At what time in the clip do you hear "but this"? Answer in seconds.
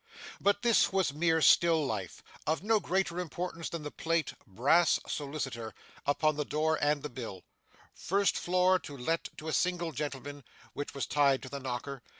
0.39-0.91